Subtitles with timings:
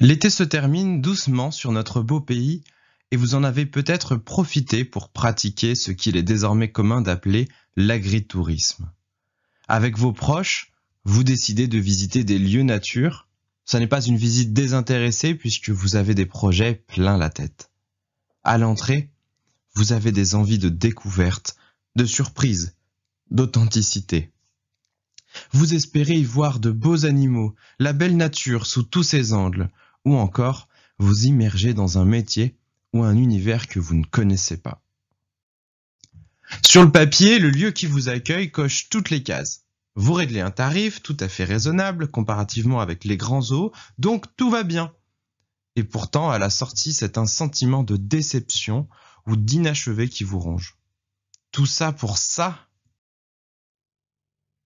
[0.00, 2.62] L'été se termine doucement sur notre beau pays
[3.10, 8.92] et vous en avez peut-être profité pour pratiquer ce qu'il est désormais commun d'appeler l'agritourisme.
[9.66, 10.72] Avec vos proches,
[11.04, 13.26] vous décidez de visiter des lieux nature.
[13.64, 17.72] Ce n'est pas une visite désintéressée puisque vous avez des projets plein la tête.
[18.44, 19.10] À l'entrée,
[19.74, 21.56] vous avez des envies de découverte,
[21.96, 22.76] de surprise,
[23.32, 24.30] d'authenticité.
[25.50, 29.70] Vous espérez y voir de beaux animaux, la belle nature sous tous ses angles,
[30.08, 30.68] ou encore
[30.98, 32.56] vous immerger dans un métier
[32.94, 34.82] ou un univers que vous ne connaissez pas.
[36.64, 39.64] Sur le papier, le lieu qui vous accueille coche toutes les cases.
[39.96, 44.50] Vous réglez un tarif tout à fait raisonnable comparativement avec les grands eaux, donc tout
[44.50, 44.94] va bien.
[45.76, 48.88] Et pourtant, à la sortie, c'est un sentiment de déception
[49.26, 50.78] ou d'inachevé qui vous ronge.
[51.52, 52.68] Tout ça pour ça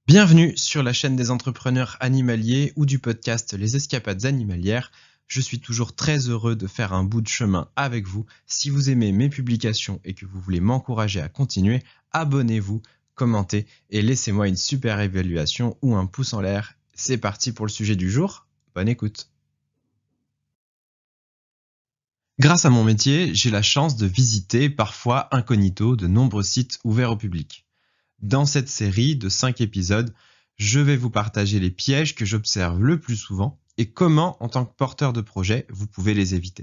[0.07, 4.91] Bienvenue sur la chaîne des entrepreneurs animaliers ou du podcast Les Escapades animalières.
[5.27, 8.27] Je suis toujours très heureux de faire un bout de chemin avec vous.
[8.47, 12.83] Si vous aimez mes publications et que vous voulez m'encourager à continuer, abonnez-vous,
[13.15, 16.75] commentez et laissez-moi une super évaluation ou un pouce en l'air.
[16.95, 18.47] C'est parti pour le sujet du jour.
[18.75, 19.31] Bonne écoute.
[22.39, 27.13] Grâce à mon métier, j'ai la chance de visiter, parfois incognito, de nombreux sites ouverts
[27.13, 27.67] au public.
[28.21, 30.15] Dans cette série de 5 épisodes,
[30.57, 34.65] je vais vous partager les pièges que j'observe le plus souvent et comment, en tant
[34.65, 36.63] que porteur de projet, vous pouvez les éviter.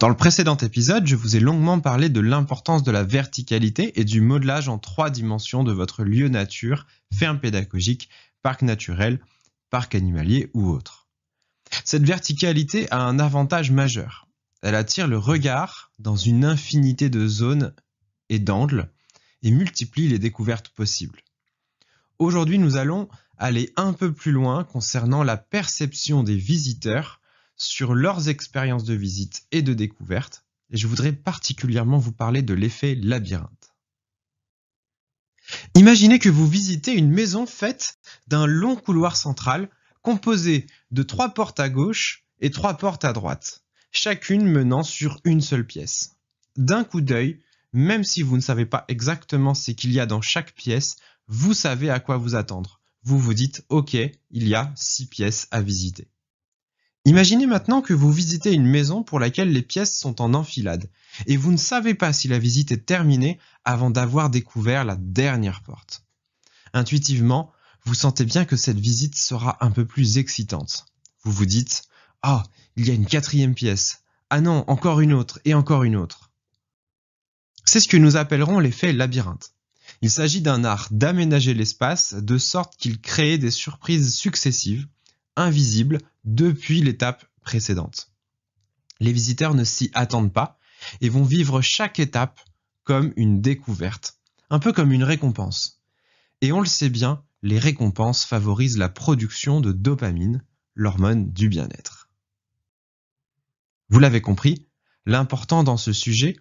[0.00, 4.04] Dans le précédent épisode, je vous ai longuement parlé de l'importance de la verticalité et
[4.04, 8.10] du modelage en trois dimensions de votre lieu nature, ferme pédagogique,
[8.42, 9.18] parc naturel,
[9.70, 11.08] parc animalier ou autre.
[11.86, 14.28] Cette verticalité a un avantage majeur.
[14.60, 17.72] Elle attire le regard dans une infinité de zones
[18.28, 18.90] et d'angles
[19.42, 21.22] et multiplie les découvertes possibles.
[22.18, 27.20] Aujourd'hui, nous allons aller un peu plus loin concernant la perception des visiteurs
[27.56, 32.54] sur leurs expériences de visite et de découverte, et je voudrais particulièrement vous parler de
[32.54, 33.74] l'effet labyrinthe.
[35.74, 37.98] Imaginez que vous visitez une maison faite
[38.28, 39.68] d'un long couloir central
[40.02, 45.40] composé de trois portes à gauche et trois portes à droite, chacune menant sur une
[45.40, 46.16] seule pièce.
[46.56, 47.40] D'un coup d'œil,
[47.72, 51.54] même si vous ne savez pas exactement ce qu'il y a dans chaque pièce, vous
[51.54, 52.80] savez à quoi vous attendre.
[53.04, 56.08] Vous vous dites, OK, il y a six pièces à visiter.
[57.04, 60.88] Imaginez maintenant que vous visitez une maison pour laquelle les pièces sont en enfilade
[61.26, 65.62] et vous ne savez pas si la visite est terminée avant d'avoir découvert la dernière
[65.62, 66.02] porte.
[66.72, 67.52] Intuitivement,
[67.84, 70.86] vous sentez bien que cette visite sera un peu plus excitante.
[71.22, 71.82] Vous vous dites,
[72.22, 72.42] ah,
[72.76, 74.02] il y a une quatrième pièce.
[74.30, 76.30] Ah non, encore une autre et encore une autre.
[77.66, 79.52] C'est ce que nous appellerons l'effet labyrinthe.
[80.02, 84.86] Il s'agit d'un art d'aménager l'espace de sorte qu'il crée des surprises successives,
[85.36, 88.10] invisibles depuis l'étape précédente.
[89.00, 90.58] Les visiteurs ne s'y attendent pas
[91.00, 92.40] et vont vivre chaque étape
[92.84, 94.18] comme une découverte,
[94.50, 95.80] un peu comme une récompense.
[96.40, 100.42] Et on le sait bien, les récompenses favorisent la production de dopamine,
[100.74, 102.08] l'hormone du bien-être.
[103.88, 104.66] Vous l'avez compris,
[105.06, 106.36] l'important dans ce sujet,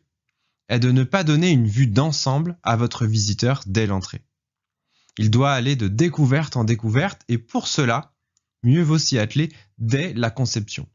[0.73, 4.23] est de ne pas donner une vue d'ensemble à votre visiteur dès l'entrée.
[5.17, 8.13] Il doit aller de découverte en découverte et pour cela,
[8.63, 10.87] mieux vaut s'y atteler dès la conception.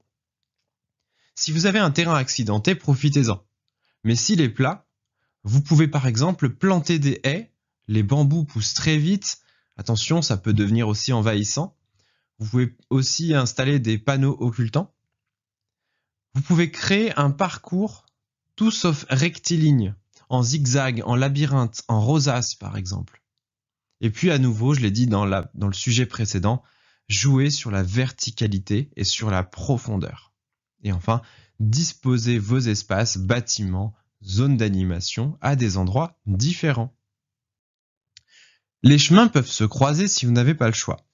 [1.34, 3.44] Si vous avez un terrain accidenté, profitez-en.
[4.02, 4.88] Mais s'il est plat,
[5.44, 7.52] vous pouvez par exemple planter des haies,
[7.86, 9.40] les bambous poussent très vite,
[9.76, 11.76] attention ça peut devenir aussi envahissant.
[12.38, 14.92] Vous pouvez aussi installer des panneaux occultants.
[16.34, 18.07] Vous pouvez créer un parcours
[18.58, 19.94] tout sauf rectiligne,
[20.28, 23.22] en zigzag, en labyrinthe, en rosace par exemple.
[24.00, 26.64] Et puis à nouveau, je l'ai dit dans, le sujet précédent,
[27.08, 30.34] jouer sur la verticalité et sur la profondeur.
[30.82, 31.22] Et enfin,
[31.60, 36.96] disposer vos espaces, bâtiments, zones d'animation à des endroits différents.
[38.82, 41.06] Les chemins peuvent se croiser si vous n'avez pas le choix.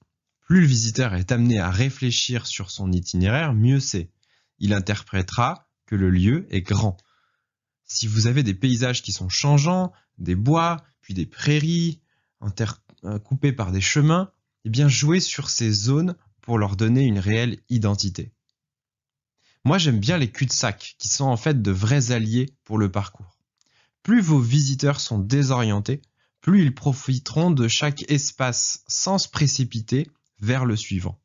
[0.47, 4.11] Plus le visiteur est amené à réfléchir sur son itinéraire, mieux c'est.
[4.61, 6.97] Il interprétera que le lieu est grand.
[7.84, 12.00] Si vous avez des paysages qui sont changeants, des bois, puis des prairies,
[13.04, 14.32] euh, coupées par des chemins,
[14.64, 18.32] eh bien jouez sur ces zones pour leur donner une réelle identité.
[19.64, 23.38] Moi j'aime bien les cul-de-sac, qui sont en fait de vrais alliés pour le parcours.
[24.02, 26.02] Plus vos visiteurs sont désorientés,
[26.40, 30.10] plus ils profiteront de chaque espace sans se précipiter
[30.40, 31.19] vers le suivant.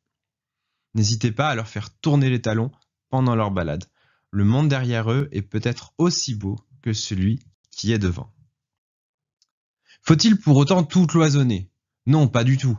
[0.94, 2.72] N'hésitez pas à leur faire tourner les talons
[3.10, 3.84] pendant leur balade
[4.30, 7.40] le monde derrière eux est peut-être aussi beau que celui
[7.70, 8.32] qui est devant.
[10.02, 11.70] Faut-il pour autant tout cloisonner?
[12.06, 12.78] Non, pas du tout.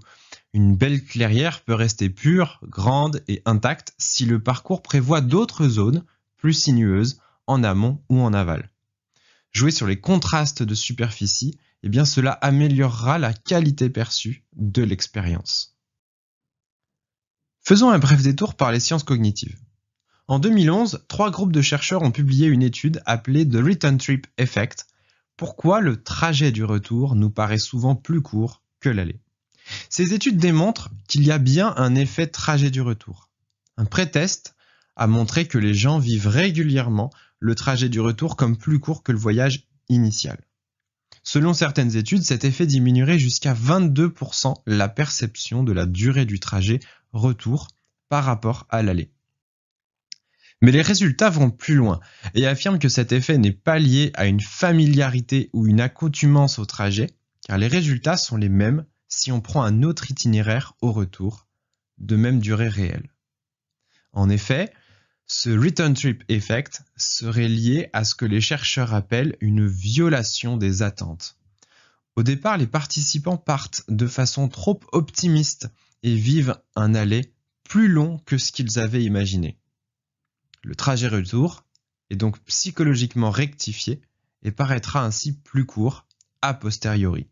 [0.53, 6.03] Une belle clairière peut rester pure, grande et intacte si le parcours prévoit d'autres zones
[6.37, 8.69] plus sinueuses en amont ou en aval.
[9.51, 15.77] Jouer sur les contrastes de superficie, eh bien cela améliorera la qualité perçue de l'expérience.
[17.61, 19.59] Faisons un bref détour par les sciences cognitives.
[20.31, 24.87] En 2011, trois groupes de chercheurs ont publié une étude appelée The Return Trip Effect.
[25.35, 29.19] Pourquoi le trajet du retour nous paraît souvent plus court que l'aller?
[29.89, 33.29] Ces études démontrent qu'il y a bien un effet trajet du retour.
[33.75, 34.55] Un pré-test
[34.95, 39.11] a montré que les gens vivent régulièrement le trajet du retour comme plus court que
[39.11, 40.39] le voyage initial.
[41.23, 46.79] Selon certaines études, cet effet diminuerait jusqu'à 22% la perception de la durée du trajet
[47.11, 47.67] retour
[48.07, 49.11] par rapport à l'aller.
[50.61, 51.99] Mais les résultats vont plus loin
[52.35, 56.65] et affirment que cet effet n'est pas lié à une familiarité ou une accoutumance au
[56.65, 57.07] trajet,
[57.47, 61.47] car les résultats sont les mêmes si on prend un autre itinéraire au retour,
[61.97, 63.09] de même durée réelle.
[64.13, 64.71] En effet,
[65.25, 70.81] ce return trip effect serait lié à ce que les chercheurs appellent une violation des
[70.81, 71.37] attentes.
[72.15, 75.69] Au départ, les participants partent de façon trop optimiste
[76.03, 79.57] et vivent un aller plus long que ce qu'ils avaient imaginé.
[80.63, 81.63] Le trajet retour
[82.09, 84.01] est donc psychologiquement rectifié
[84.43, 86.05] et paraîtra ainsi plus court
[86.41, 87.27] a posteriori.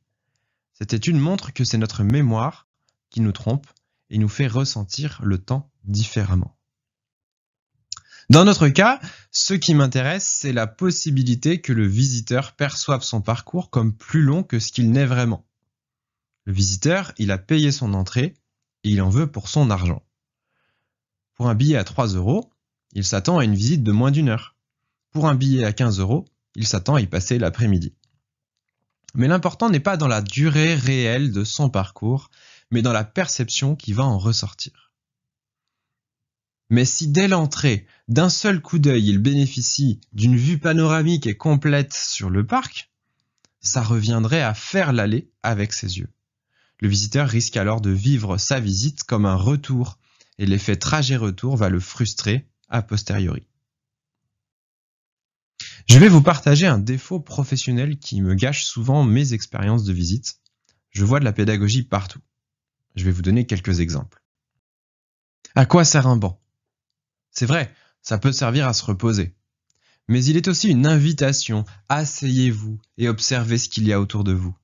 [0.74, 2.68] Cette étude montre que c'est notre mémoire
[3.10, 3.68] qui nous trompe
[4.10, 6.56] et nous fait ressentir le temps différemment.
[8.30, 9.00] Dans notre cas,
[9.32, 14.44] ce qui m'intéresse, c'est la possibilité que le visiteur perçoive son parcours comme plus long
[14.44, 15.48] que ce qu'il n'est vraiment.
[16.46, 18.36] Le visiteur, il a payé son entrée
[18.84, 20.04] et il en veut pour son argent.
[21.34, 22.52] Pour un billet à 3 euros,
[22.94, 24.56] il s'attend à une visite de moins d'une heure.
[25.12, 26.26] Pour un billet à 15 euros,
[26.56, 27.94] il s'attend à y passer l'après-midi.
[29.16, 32.30] Mais l'important n'est pas dans la durée réelle de son parcours,
[32.72, 34.92] mais dans la perception qui va en ressortir.
[36.70, 41.94] Mais si dès l'entrée, d'un seul coup d'œil, il bénéficie d'une vue panoramique et complète
[41.94, 42.92] sur le parc,
[43.60, 46.10] ça reviendrait à faire l'aller avec ses yeux.
[46.80, 49.98] Le visiteur risque alors de vivre sa visite comme un retour,
[50.38, 53.46] et l'effet trajet-retour va le frustrer a posteriori.
[55.88, 60.40] Je vais vous partager un défaut professionnel qui me gâche souvent mes expériences de visite.
[60.92, 62.22] Je vois de la pédagogie partout.
[62.96, 64.22] Je vais vous donner quelques exemples.
[65.56, 66.40] À quoi sert un banc?
[67.32, 69.36] C'est vrai, ça peut servir à se reposer.
[70.08, 74.34] Mais il est aussi une invitation, asseyez-vous et observez ce qu'il y a autour de
[74.34, 74.56] vous.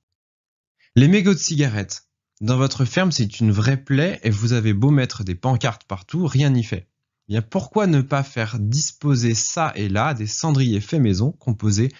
[0.94, 2.08] Les mégots de cigarettes.
[2.40, 6.26] Dans votre ferme, c'est une vraie plaie et vous avez beau mettre des pancartes partout,
[6.26, 6.88] rien n'y fait.
[7.28, 11.92] Eh bien pourquoi ne pas faire disposer ça et là des cendriers faits maison composés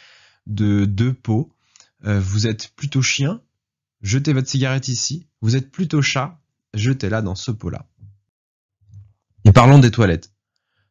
[0.46, 1.52] de deux pots?
[2.04, 3.42] Euh, Vous êtes plutôt chien,
[4.02, 5.26] jetez votre cigarette ici.
[5.40, 6.40] Vous êtes plutôt chat,
[6.74, 7.86] jetez-la dans ce pot-là.
[9.44, 10.32] Et parlons des toilettes.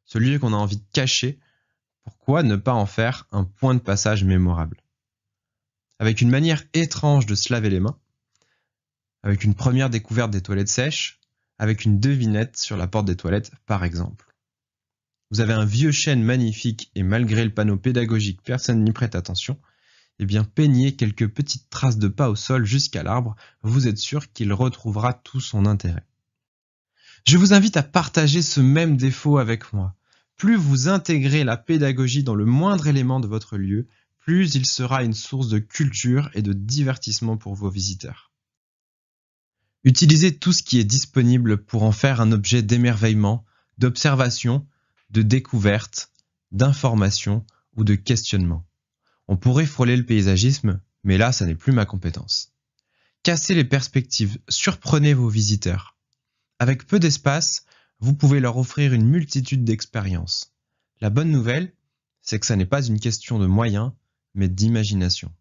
[0.05, 1.39] Celui qu'on a envie de cacher,
[2.03, 4.81] pourquoi ne pas en faire un point de passage mémorable?
[5.99, 7.97] Avec une manière étrange de se laver les mains,
[9.23, 11.19] avec une première découverte des toilettes sèches,
[11.57, 14.33] avec une devinette sur la porte des toilettes par exemple.
[15.31, 19.59] Vous avez un vieux chêne magnifique et malgré le panneau pédagogique personne n'y prête attention,
[20.19, 24.31] eh bien peignez quelques petites traces de pas au sol jusqu'à l'arbre, vous êtes sûr
[24.31, 26.05] qu'il retrouvera tout son intérêt.
[27.27, 29.95] Je vous invite à partager ce même défaut avec moi.
[30.37, 33.87] Plus vous intégrez la pédagogie dans le moindre élément de votre lieu,
[34.19, 38.31] plus il sera une source de culture et de divertissement pour vos visiteurs.
[39.85, 43.45] Utilisez tout ce qui est disponible pour en faire un objet d'émerveillement,
[43.77, 44.65] d'observation,
[45.11, 46.11] de découverte,
[46.51, 48.65] d'information ou de questionnement.
[49.27, 52.51] On pourrait frôler le paysagisme, mais là, ça n'est plus ma compétence.
[53.21, 55.95] Cassez les perspectives, surprenez vos visiteurs.
[56.57, 57.65] Avec peu d'espace,
[57.99, 60.51] vous pouvez leur offrir une multitude d'expériences.
[60.99, 61.73] La bonne nouvelle,
[62.23, 63.91] c'est que ça n'est pas une question de moyens,
[64.33, 65.31] mais d'imagination.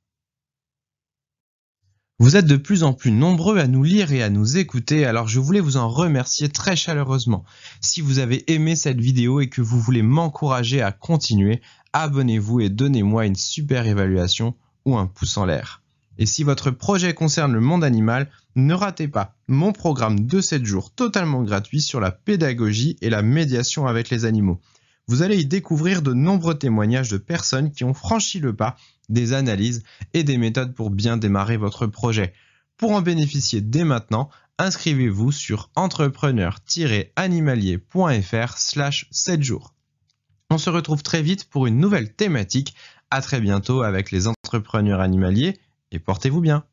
[2.25, 5.28] Vous êtes de plus en plus nombreux à nous lire et à nous écouter, alors
[5.28, 7.45] je voulais vous en remercier très chaleureusement.
[7.83, 11.61] Si vous avez aimé cette vidéo et que vous voulez m'encourager à continuer,
[11.93, 14.54] abonnez-vous et donnez-moi une super évaluation
[14.87, 15.83] ou un pouce en l'air.
[16.16, 20.64] Et si votre projet concerne le monde animal, ne ratez pas mon programme de 7
[20.64, 24.62] jours totalement gratuit sur la pédagogie et la médiation avec les animaux.
[25.09, 28.76] Vous allez y découvrir de nombreux témoignages de personnes qui ont franchi le pas
[29.09, 29.83] des analyses
[30.13, 32.33] et des méthodes pour bien démarrer votre projet.
[32.77, 39.75] Pour en bénéficier dès maintenant, inscrivez-vous sur entrepreneur-animalier.fr slash 7 jours.
[40.51, 42.75] On se retrouve très vite pour une nouvelle thématique.
[43.11, 45.59] À très bientôt avec les entrepreneurs animaliers
[45.91, 46.65] et portez-vous bien.